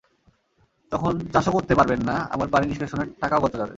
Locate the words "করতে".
1.51-1.73